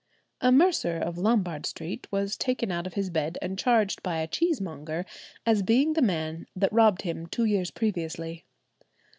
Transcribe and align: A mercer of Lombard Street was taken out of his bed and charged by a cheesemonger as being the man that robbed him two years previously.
A 0.41 0.51
mercer 0.51 0.97
of 0.97 1.19
Lombard 1.19 1.67
Street 1.67 2.07
was 2.09 2.35
taken 2.35 2.71
out 2.71 2.87
of 2.87 2.95
his 2.95 3.11
bed 3.11 3.37
and 3.39 3.55
charged 3.59 4.01
by 4.01 4.19
a 4.19 4.27
cheesemonger 4.27 5.05
as 5.45 5.61
being 5.61 5.93
the 5.93 6.01
man 6.01 6.47
that 6.55 6.73
robbed 6.73 7.03
him 7.03 7.27
two 7.27 7.45
years 7.45 7.69
previously. 7.69 8.43